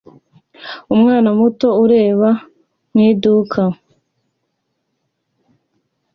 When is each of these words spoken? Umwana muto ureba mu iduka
Umwana 0.93 1.29
muto 1.37 1.67
ureba 1.83 2.29
mu 2.91 2.99
iduka 3.09 3.61